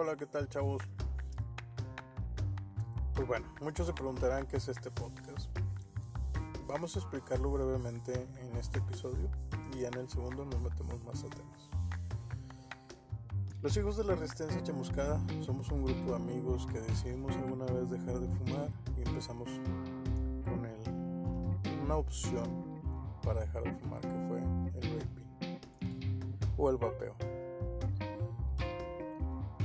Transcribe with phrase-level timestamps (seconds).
[0.00, 0.80] Hola, ¿qué tal chavos?
[3.16, 5.50] Pues bueno, muchos se preguntarán qué es este podcast.
[6.68, 9.28] Vamos a explicarlo brevemente en este episodio
[9.76, 11.68] y en el segundo nos metemos más a temas.
[13.60, 17.90] Los hijos de la resistencia chamuscada somos un grupo de amigos que decidimos alguna vez
[17.90, 19.48] dejar de fumar y empezamos
[20.44, 22.80] con el, una opción
[23.24, 24.38] para dejar de fumar que fue
[24.80, 25.58] el vaping
[26.56, 27.37] o el vapeo.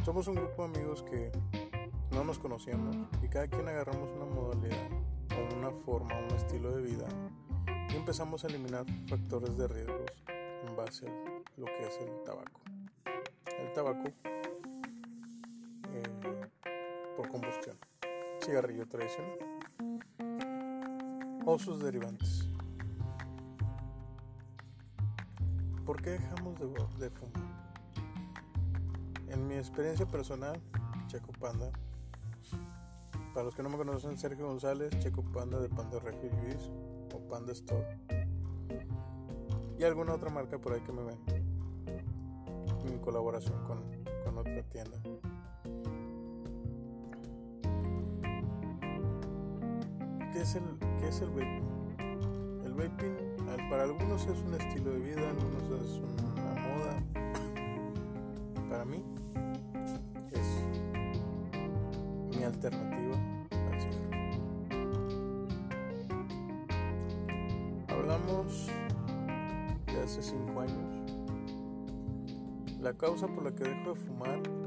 [0.04, 1.32] Somos un grupo de amigos que
[2.12, 4.90] no nos conocíamos y cada quien agarramos una modalidad
[5.32, 7.08] o una forma, un estilo de vida
[7.90, 11.12] y empezamos a eliminar factores de riesgos en base a
[11.58, 12.60] lo que es el tabaco.
[13.58, 14.10] El tabaco
[15.94, 16.04] eh,
[17.16, 17.78] por combustión,
[18.44, 19.38] cigarrillo tradicional
[21.46, 22.50] o sus derivantes.
[25.86, 26.68] ¿Por qué dejamos de,
[27.00, 27.73] de fumar?
[29.34, 30.62] En mi experiencia personal,
[31.08, 31.72] Checo Panda,
[33.34, 36.70] para los que no me conocen, Sergio González, Checo Panda de Panda Refugees
[37.16, 37.98] o Panda Store.
[39.80, 41.18] Y alguna otra marca por ahí que me ven.
[42.86, 43.82] En colaboración con,
[44.24, 45.02] con otra tienda.
[50.32, 50.64] ¿Qué es el,
[51.00, 52.62] qué es el vaping?
[52.66, 53.34] El vaping
[53.72, 56.33] para algunos es un estilo de vida, algunos es una
[62.48, 63.16] alternativa
[63.52, 63.90] al.
[67.88, 68.68] Hablamos
[69.88, 71.12] de hace 5 años.
[72.82, 74.63] La causa por la que dejo de fumar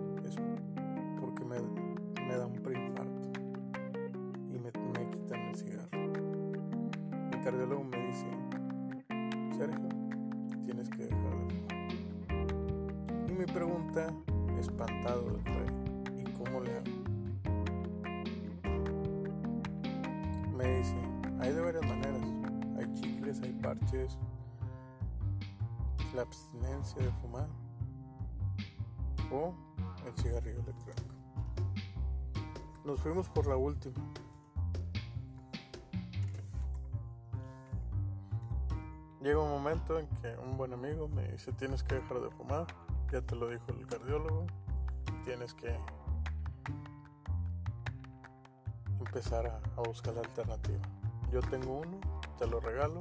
[20.66, 20.96] Dice,
[21.40, 22.22] hay de varias maneras.
[22.78, 24.18] Hay chicles, hay parches,
[26.14, 27.48] la abstinencia de fumar
[29.30, 29.54] o
[30.06, 31.14] el cigarrillo electrónico.
[32.84, 33.96] Nos fuimos por la última.
[39.20, 42.66] Llega un momento en que un buen amigo me dice tienes que dejar de fumar,
[43.10, 44.46] ya te lo dijo el cardiólogo,
[45.24, 45.76] tienes que
[49.16, 50.78] empezar a, buscar la alternativa.
[51.32, 51.98] Yo tengo uno,
[52.38, 53.00] te lo regalo,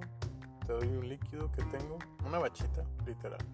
[0.66, 3.46] te doy un líquido que tengo, una bachita, literal.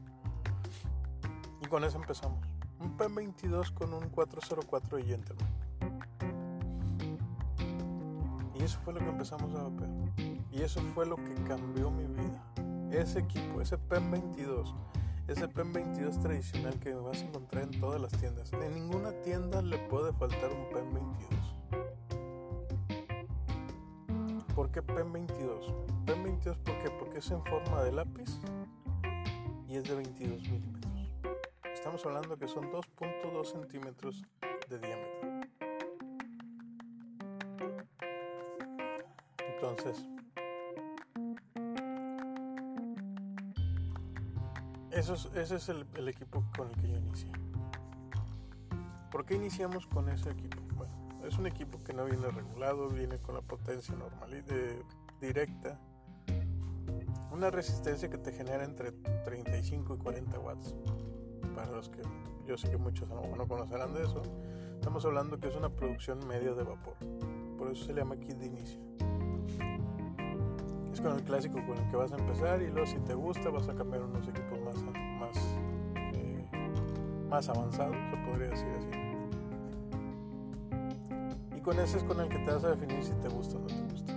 [1.59, 2.37] Y con eso empezamos.
[2.79, 5.47] Un P22 con un 404 de Gentleman.
[8.53, 9.89] Y eso fue lo que empezamos a vapear.
[10.51, 12.43] Y eso fue lo que cambió mi vida.
[12.91, 14.75] Ese equipo, ese PEN 22,
[15.27, 18.53] ese PEN 22 tradicional que vas a encontrar en todas las tiendas.
[18.53, 21.40] En ninguna tienda le puede faltar un PEN 22.
[24.61, 25.73] ¿Por qué PEN 22?
[26.05, 26.91] PEN 22 ¿por qué?
[26.91, 28.29] Porque es en forma de lápiz
[29.67, 30.93] y es de 22 milímetros.
[31.73, 34.23] Estamos hablando que son 2.2 centímetros
[34.69, 35.29] de diámetro.
[39.55, 40.05] Entonces,
[44.91, 47.31] Eso es, ese es el, el, equipo con el que yo inicié.
[49.09, 50.60] ¿Por qué iniciamos con ese equipo?
[51.31, 54.83] Es un equipo que no viene regulado, viene con la potencia normal de,
[55.21, 55.79] directa,
[57.31, 60.75] una resistencia que te genera entre 35 y 40 watts.
[61.55, 62.01] Para los que
[62.45, 64.21] yo sé que muchos no conocerán de eso,
[64.75, 66.97] estamos hablando que es una producción media de vapor.
[67.57, 68.81] Por eso se llama kit de inicio
[70.91, 73.49] es con el clásico con el que vas a empezar y luego si te gusta
[73.49, 74.75] vas a cambiar unos equipos más,
[75.17, 75.37] más,
[75.95, 76.45] eh,
[77.29, 79.00] más avanzados, se podría decir así.
[81.61, 83.59] Y con ese es con el que te vas a definir si te gusta o
[83.59, 84.13] no te gusta.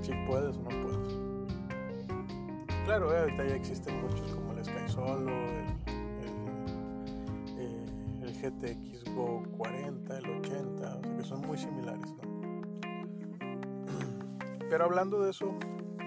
[0.00, 1.20] Si puedes o no puedes.
[2.86, 5.66] Claro, eh, ahorita ya existen muchos como el Sky Solo, el,
[7.58, 7.84] eh,
[8.40, 12.22] GTX Go 40, el 80, o sea que son muy similares, ¿no?
[14.70, 15.54] Pero hablando de eso,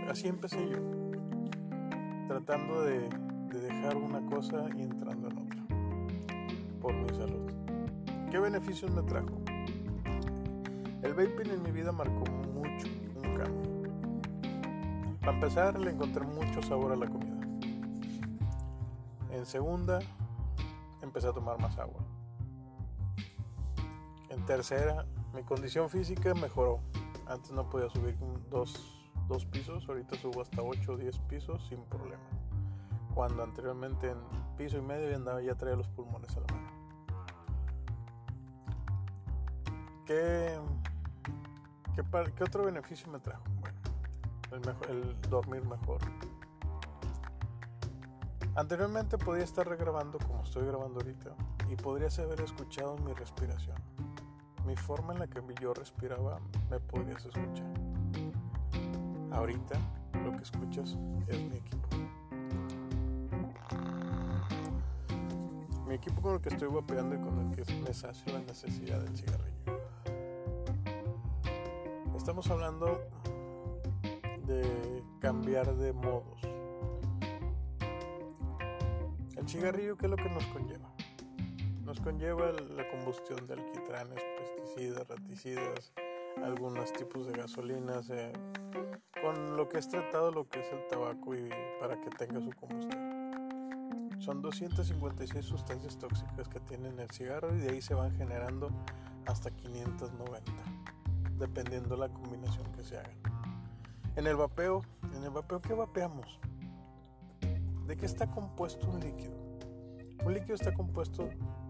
[0.09, 0.79] así empecé yo,
[2.27, 3.07] tratando de,
[3.51, 5.63] dejar una cosa y entrando en otra,
[6.81, 7.51] por mi salud.
[8.31, 9.46] ¿Qué beneficios me trajo?
[11.07, 15.19] El vaping en mi vida marcó mucho un cambio.
[15.21, 17.39] Para empezar, le encontré mucho sabor a la comida.
[19.31, 20.00] En segunda,
[21.01, 22.01] empecé a tomar más agua.
[24.27, 26.81] En tercera, mi condición física mejoró.
[27.25, 28.18] Antes no podía subir
[28.50, 32.27] dos, dos pisos, ahorita subo hasta 8 o 10 pisos sin problema.
[33.15, 34.18] Cuando anteriormente en
[34.57, 36.77] piso y medio ya andaba ya traía los pulmones a la mano.
[40.07, 40.57] ¿qué,
[42.35, 43.44] qué, otro beneficio me trajo?
[44.49, 45.99] Bueno, el, dormir mejor.
[48.55, 51.31] Anteriormente podía estar regrabando como estoy grabando ahorita
[51.69, 53.77] y podrías haber escuchado mi respiración.
[54.65, 56.39] Mi forma en la que yo respiraba
[56.69, 57.67] me podrías escuchar.
[59.31, 59.79] Ahorita
[60.23, 60.97] lo que escuchas
[61.27, 61.88] es mi equipo.
[65.88, 68.99] Mi equipo con el que estoy guapeando y con el que me sacio la necesidad
[68.99, 69.86] del cigarrillo.
[72.27, 73.00] Estamos hablando
[74.45, 76.41] de cambiar de modos.
[79.38, 80.91] El cigarrillo, ¿qué es lo que nos conlleva?
[81.85, 85.94] Nos conlleva la combustión de alquitranes, pesticidas, raticidas,
[86.44, 88.33] algunos tipos de gasolinas, eh,
[89.21, 91.50] con lo que es tratado lo que es el tabaco y
[91.80, 94.19] para que tenga su combustión.
[94.19, 98.69] Son 256 sustancias tóxicas que tienen el cigarro y de ahí se van generando
[99.27, 100.51] hasta 590,
[101.37, 103.13] dependiendo la combinación que se haga.
[104.15, 104.81] En el vapeo,
[105.15, 106.39] en el vapeo ¿qué vapeamos?
[107.85, 109.33] ¿De qué está compuesto un líquido?
[110.25, 111.29] Un líquido está compuesto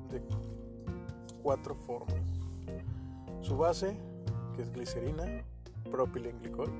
[0.09, 0.21] de
[1.43, 2.39] cuatro formas.
[3.41, 3.95] Su base,
[4.55, 5.23] que es glicerina,
[5.91, 6.71] propilenglicol,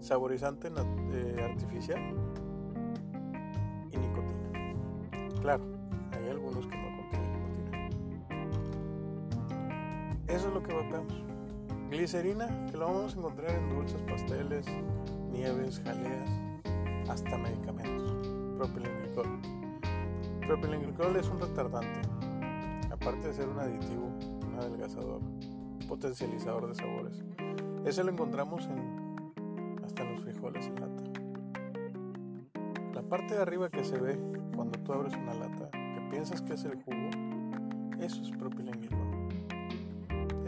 [0.00, 2.00] saborizante eh, artificial
[3.92, 5.40] y nicotina.
[5.40, 5.79] Claro,
[12.00, 14.64] Glicerina, que lo vamos a encontrar en dulces, pasteles,
[15.30, 16.30] nieves, jaleas,
[17.10, 18.26] hasta medicamentos
[18.56, 19.26] propilenglicol.
[20.46, 22.00] Propilenglicol es un retardante,
[22.90, 24.06] aparte de ser un aditivo,
[24.48, 25.20] un adelgazador,
[25.88, 27.22] potencializador de sabores.
[27.84, 31.02] Ese lo encontramos en hasta los frijoles en lata.
[32.94, 34.18] La parte de arriba que se ve
[34.56, 37.10] cuando tú abres una lata, que piensas que es el jugo,
[38.00, 39.09] eso es propilenglicol.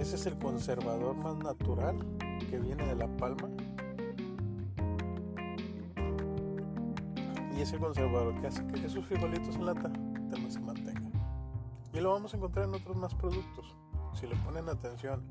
[0.03, 1.97] Ese es el conservador más natural
[2.51, 3.49] que viene de la palma
[7.57, 11.13] y ese conservador que hace que esos frijolitos en lata también se mantengan.
[11.93, 13.77] Y lo vamos a encontrar en otros más productos.
[14.13, 15.23] Si le ponen atención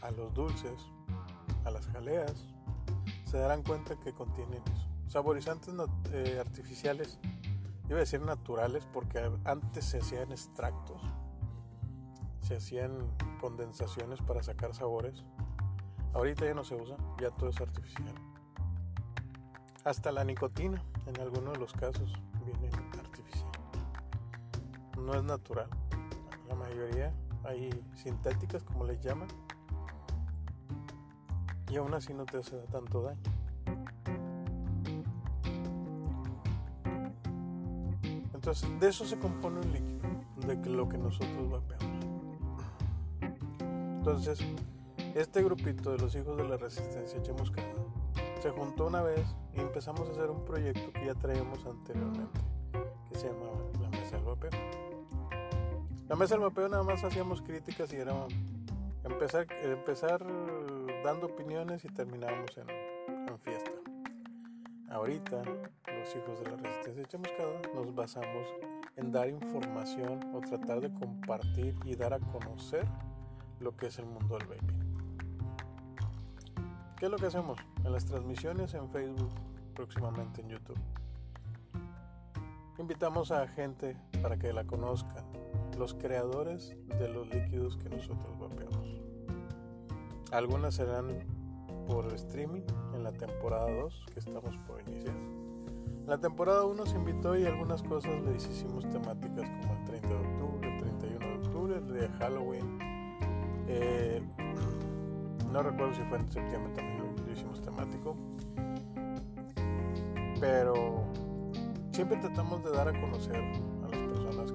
[0.00, 0.80] a los dulces,
[1.66, 2.46] a las jaleas,
[3.26, 4.88] se darán cuenta que contienen eso.
[5.08, 5.74] Saborizantes
[6.12, 7.18] eh, artificiales,
[7.86, 11.02] iba a decir naturales porque antes se hacían extractos,
[12.50, 12.98] se hacían
[13.40, 15.22] condensaciones para sacar sabores.
[16.14, 18.12] Ahorita ya no se usa, ya todo es artificial.
[19.84, 22.12] Hasta la nicotina, en algunos de los casos,
[22.44, 22.68] viene
[22.98, 23.52] artificial.
[24.98, 25.68] No es natural.
[26.48, 27.14] La mayoría
[27.44, 29.28] hay sintéticas, como les llaman.
[31.68, 33.22] Y aún así no te hace tanto daño.
[38.34, 40.00] Entonces, de eso se compone un líquido,
[40.48, 41.89] de lo que nosotros vapeamos.
[44.00, 44.38] Entonces,
[45.14, 47.66] este grupito de los hijos de la resistencia chamuscada
[48.40, 49.20] se juntó una vez
[49.54, 52.40] y empezamos a hacer un proyecto que ya traíamos anteriormente,
[53.10, 54.50] que se llamaba la Mesa del Vapeo.
[56.08, 58.14] La Mesa del Vapeo nada más hacíamos críticas y era
[59.04, 60.24] empezar, empezar
[61.04, 63.70] dando opiniones y terminábamos en, fiesta.
[64.88, 68.48] Ahorita, los hijos de la resistencia chamuscada nos basamos
[68.96, 72.88] en dar información o tratar de compartir y dar a conocer
[73.60, 74.80] lo que es el mundo del vaping.
[76.98, 77.58] ¿Qué es lo que hacemos?
[77.84, 79.30] En las transmisiones en Facebook,
[79.74, 80.78] próximamente en YouTube.
[82.78, 85.24] Invitamos a gente para que la conozcan,
[85.78, 88.88] los creadores de los líquidos que nosotros vapeamos.
[90.32, 91.18] Algunas serán
[91.86, 92.62] por streaming
[92.94, 95.14] en la temporada 2 que estamos por iniciar.
[96.06, 100.14] La temporada 1 se invitó y algunas cosas le hicimos temáticas como el 30 de
[100.14, 102.89] octubre, el 31 de octubre, el de Halloween.
[103.72, 104.20] Eh,
[105.52, 108.16] no recuerdo si fue en septiembre también lo hicimos temático.
[110.40, 111.04] Pero
[111.92, 114.52] siempre tratamos de dar a conocer a las personas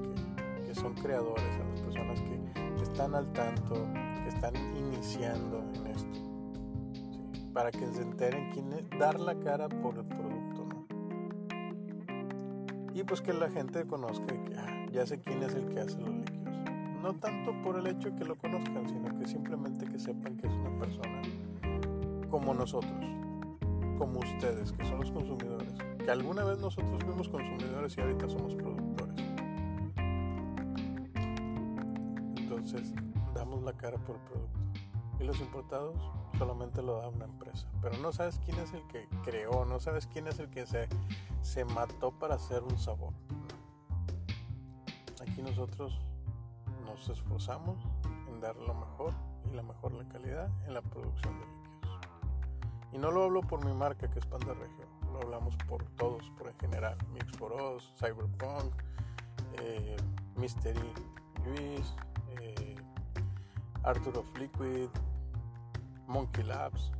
[0.65, 3.75] que, son creadores, a las personas que, están al tanto,
[4.24, 6.19] que están iniciando en esto.
[7.53, 10.67] Para que se enteren quién es, dar la cara por el producto.
[12.93, 16.00] Y pues que la gente conozca que ah, ya sé quién es el que hace
[16.00, 16.15] los
[17.05, 20.47] no tanto por el hecho de que lo conozcan, sino que simplemente que sepan que
[20.47, 21.21] es una persona
[22.31, 23.05] como nosotros,
[24.00, 25.71] como ustedes, que son los consumidores,
[26.03, 29.24] que alguna vez nosotros fuimos consumidores y ahorita somos productores.
[32.38, 32.91] Entonces,
[33.35, 34.59] damos la cara por el producto.
[35.19, 35.95] Y los importados
[36.39, 37.69] solamente lo da una empresa.
[37.83, 40.88] Pero no sabes quién es el que creó, no sabes quién es el que se,
[41.43, 43.13] se mató para hacer un sabor.
[45.21, 46.00] Aquí nosotros
[46.95, 47.77] nos esforzamos
[48.29, 49.13] en dar lo mejor
[49.51, 51.99] y la mejor la calidad en la producción de líquidos.
[52.93, 56.31] Y no lo hablo por mi marca que es Panda Regio, lo hablamos por todos,
[56.37, 56.97] por en general.
[57.11, 58.73] Mix for Us, Cyberpunk,
[59.61, 59.97] eh,
[60.37, 60.93] Mystery
[61.43, 61.93] Juice,
[62.39, 62.77] eh,
[63.83, 64.87] Arthur of Liquid,
[66.07, 66.93] Monkey Labs,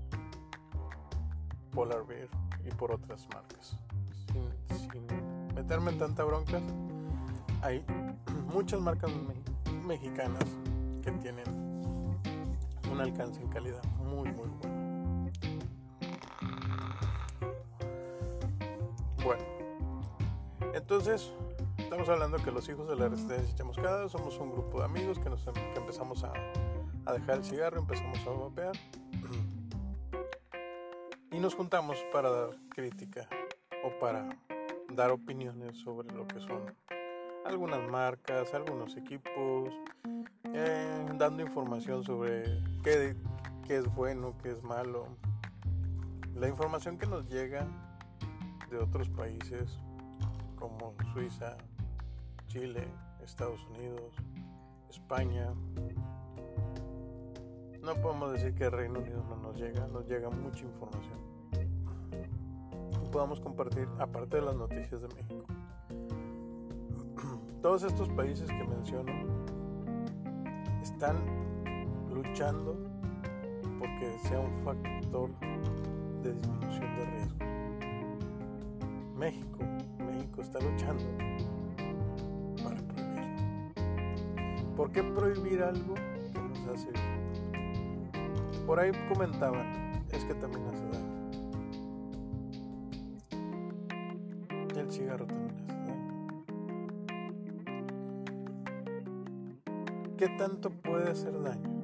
[1.71, 2.27] Polar Bear
[2.65, 3.77] y por otras marcas.
[4.27, 5.07] Sin,
[5.55, 6.59] meterme en tanta bronca,
[7.61, 7.85] hay
[8.53, 9.09] muchas marcas
[9.85, 10.43] mexicanas
[11.03, 11.45] que tienen
[12.91, 14.75] un alcance en calidad muy muy bueno.
[19.23, 19.43] Bueno,
[20.73, 21.31] entonces
[21.77, 25.29] estamos hablando que los hijos de la resistencia chamuscada somos un grupo de amigos que,
[25.29, 26.33] nos, que empezamos a,
[27.05, 28.73] a dejar el cigarro, empezamos a vapear
[31.31, 33.27] y nos juntamos para dar crítica
[33.83, 34.29] o para
[34.89, 36.73] dar opiniones sobre lo que son
[37.45, 39.69] algunas marcas, algunos equipos,
[40.53, 42.43] eh, dando información sobre
[42.83, 43.15] qué,
[43.67, 45.07] qué es bueno, qué es malo.
[46.33, 47.67] La información que nos llega
[48.69, 49.79] de otros países
[50.55, 51.55] como Suiza,
[52.47, 52.87] Chile,
[53.23, 54.15] Estados Unidos,
[54.89, 55.53] España.
[57.81, 61.19] No podemos decir que el Reino Unido no nos llega, nos llega mucha información.
[63.03, 65.45] Y podamos compartir, aparte de las noticias de México.
[67.65, 69.12] Todos estos países que menciono
[70.84, 71.17] están
[72.13, 72.77] luchando
[73.79, 75.31] porque sea un factor
[76.22, 77.39] de disminución de riesgo.
[79.17, 79.57] México,
[79.98, 81.03] México está luchando
[82.63, 84.75] para prohibirlo.
[84.75, 88.12] ¿Por qué prohibir algo que nos hace bien?
[88.67, 91.15] Por ahí comentaban, es que también hace daño.
[94.79, 95.75] El cigarro también hace
[100.17, 101.81] ¿Qué tanto puede hacer daño?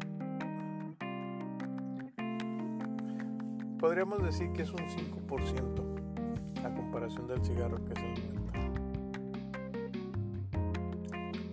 [3.79, 8.59] Podríamos decir que es un 5% a comparación del cigarro que es el 90.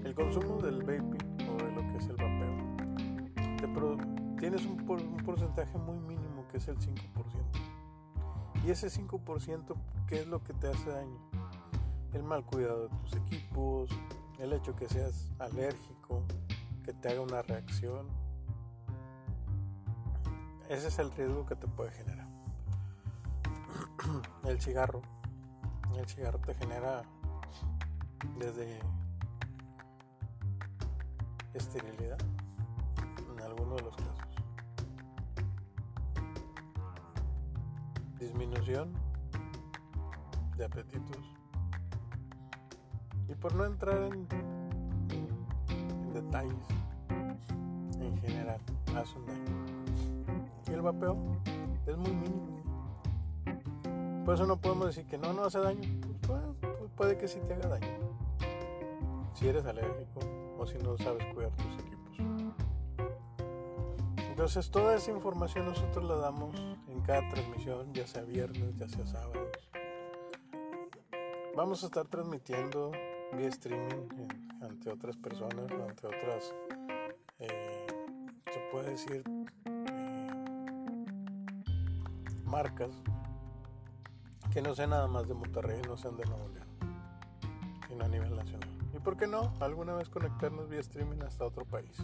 [0.04, 2.48] El consumo del vaping o de lo que es el vapeo
[4.38, 6.88] tienes un, un porcentaje muy mínimo que es el 5%.
[8.64, 9.74] Y ese 5%,
[10.06, 11.18] ¿qué es lo que te hace daño?
[12.12, 13.90] El mal cuidado de tus equipos,
[14.38, 16.22] el hecho que seas alérgico,
[16.88, 18.08] que te haga una reacción.
[20.70, 22.26] Ese es el riesgo que te puede generar.
[24.44, 25.02] El cigarro.
[25.98, 27.02] El cigarro te genera
[28.38, 28.80] desde
[31.52, 32.16] esterilidad
[33.34, 34.36] en algunos de los casos.
[38.18, 38.94] Disminución
[40.56, 41.36] de apetitos.
[43.28, 44.57] Y por no entrar en,
[46.12, 46.54] detalles,
[48.00, 48.60] en general
[48.96, 49.44] hace un daño.
[50.68, 51.16] Y el vapeo
[51.86, 52.58] es muy mínimo.
[54.24, 55.88] Por eso no podemos decir que no, no hace daño.
[56.26, 57.88] Pues, pues puede que sí te haga daño.
[59.34, 60.20] Si eres alérgico
[60.58, 61.98] o si no sabes cuidar tus equipos.
[64.28, 66.54] Entonces toda esa información nosotros la damos
[66.88, 69.48] en cada transmisión, ya sea viernes, ya sea sábados.
[71.56, 72.92] Vamos a estar transmitiendo
[73.36, 74.28] vía streaming
[74.68, 76.54] ante otras personas, ante otras
[77.38, 77.86] eh,
[78.52, 79.22] se puede decir,
[79.64, 81.04] eh,
[82.44, 82.90] marcas
[84.52, 86.66] que no sean nada más de Monterrey, no sean de Nuevo León,
[87.88, 88.68] sino a nivel nacional.
[88.94, 89.52] ¿Y por qué no?
[89.60, 91.96] Alguna vez conectarnos vía streaming hasta otro país,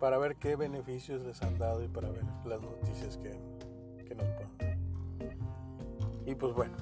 [0.00, 3.30] para ver qué beneficios les han dado y para ver las noticias que,
[4.04, 4.78] que nos puedan dar.
[6.26, 6.76] Y pues bueno,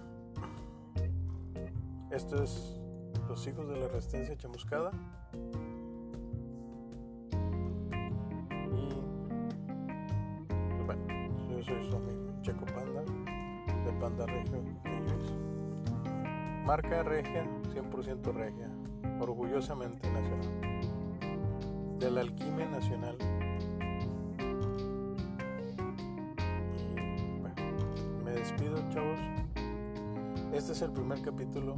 [2.10, 2.79] esto es
[3.30, 4.90] Los Hijos de la Resistencia Chamuscada.
[11.62, 13.02] soy su amigo Checo Panda,
[13.84, 14.64] de Panda Regio
[16.64, 18.68] Marca regia, 100% regia,
[19.20, 21.98] orgullosamente nacional.
[22.00, 23.16] De la alquimia nacional.
[27.40, 27.54] bueno,
[28.24, 29.20] me despido, chavos.
[30.52, 31.76] Este es el primer capítulo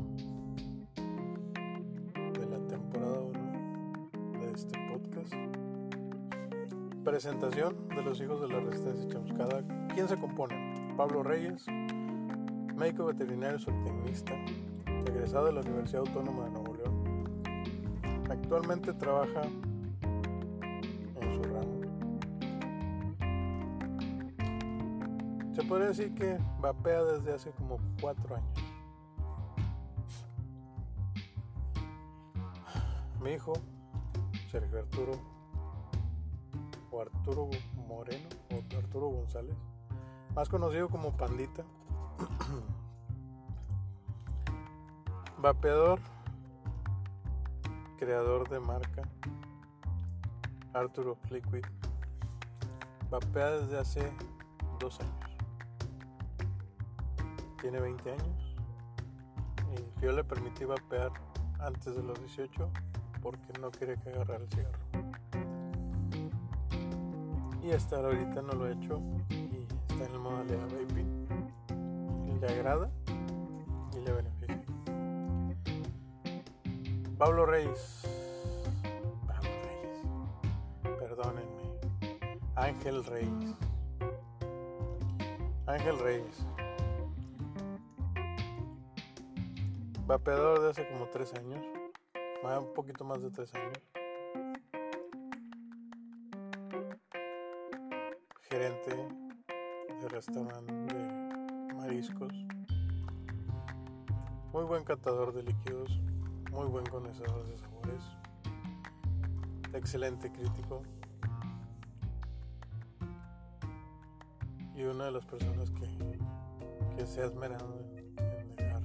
[7.23, 9.63] Presentación de los hijos de la resistencia chamuscada.
[9.95, 10.93] ¿Quién se compone?
[10.97, 11.65] Pablo Reyes,
[12.75, 14.33] médico veterinario zootecnista,
[15.07, 18.25] egresado de la Universidad Autónoma de Nuevo León.
[18.29, 19.43] Actualmente trabaja
[21.21, 21.81] en su ramo.
[25.55, 28.65] Se podría decir que vapea desde hace como cuatro años.
[33.23, 33.53] Mi hijo,
[34.51, 35.32] Sergio Arturo,
[36.93, 37.49] o Arturo
[37.89, 39.57] Moreno o Arturo González,
[40.35, 41.65] más conocido como Pandita.
[45.39, 45.99] Vapeador,
[47.99, 49.03] creador de marca,
[50.73, 51.65] Arturo Liquid.
[53.11, 54.13] Vapea desde hace
[54.79, 55.37] dos años.
[57.61, 58.57] Tiene 20 años.
[59.71, 61.13] Y yo le permití vapear
[61.61, 62.71] antes de los 18
[63.21, 64.82] porque no quería que agarrara el cigarro.
[67.63, 69.01] Y hasta ahorita no lo he hecho
[69.31, 72.41] y está en el modalidad vaping.
[72.41, 72.91] Le agrada
[73.97, 74.63] y le beneficia.
[77.17, 78.03] Pablo Reyes.
[79.29, 80.99] Pablo Reyes.
[80.99, 81.63] Perdónenme.
[82.57, 83.55] Ángel Reyes.
[85.67, 86.47] Ángel Reyes.
[90.07, 91.65] Vapeador de hace como tres años.
[92.43, 93.92] Un poquito más de tres años.
[100.27, 102.33] Restaurante de mariscos.
[104.53, 106.01] Muy buen catador de líquidos
[106.53, 108.03] muy buen conocedor de sabores,
[109.73, 110.83] excelente crítico.
[114.77, 115.89] Y una de las personas que,
[116.95, 118.83] que se ha esmerado en, dejar,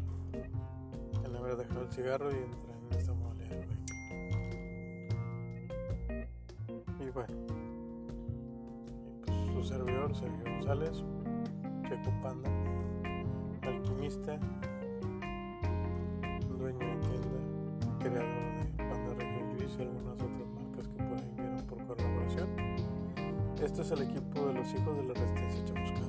[1.25, 3.67] en haber dejado el cigarro y entrar en esta modalidad
[7.00, 7.34] Y bueno,
[9.25, 11.03] pues, su servidor, Sergio González,
[11.88, 12.50] Checo Panda,
[13.62, 14.38] alquimista,
[16.60, 17.39] dueño de tienda
[18.00, 18.27] creador
[18.60, 22.50] de Panda Regio y algunas otras marcas que por ahí vieron por colaboración.
[23.63, 26.08] Este es el equipo de los hijos de la resistencia chamuscada.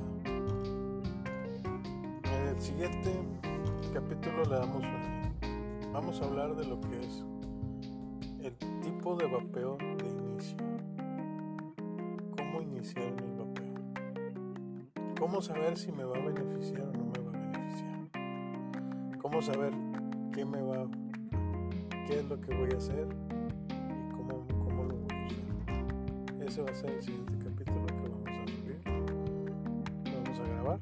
[2.24, 3.12] En el siguiente
[3.94, 5.92] capítulo le damos un...
[5.92, 7.24] Vamos a hablar de lo que es
[8.42, 10.56] el tipo de vapeo de inicio.
[12.36, 13.37] Cómo iniciar.
[15.18, 18.08] Cómo saber si me va a beneficiar o no me va a beneficiar.
[19.20, 19.72] Cómo saber
[20.32, 20.86] qué me va
[22.06, 23.06] qué es lo que voy a hacer
[23.68, 26.46] y cómo, cómo lo voy a usar.
[26.46, 28.80] Ese va a ser el siguiente capítulo que vamos a subir.
[30.04, 30.80] Vamos a grabar.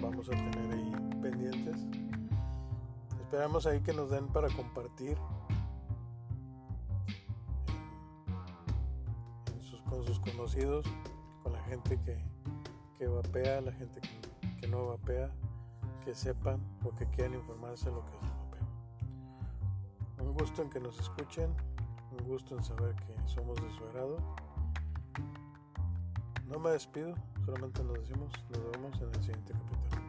[0.00, 1.86] Vamos a tener ahí pendientes.
[3.20, 5.16] Esperamos ahí que nos den para compartir
[9.88, 10.84] con sus conocidos,
[11.42, 12.18] con la gente que,
[12.98, 14.00] que vapea, la gente
[14.60, 15.30] que, no vapea,
[16.04, 18.36] que sepan o que quieran informarse de lo que es
[20.38, 21.54] gusto en que nos escuchen,
[22.12, 24.18] un gusto en saber que somos de su agrado.
[26.46, 30.02] No me despido, solamente nos decimos, nos vemos en el siguiente capítulo.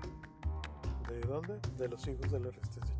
[1.07, 1.59] ¿De dónde?
[1.77, 2.96] De los hijos de la resistencia.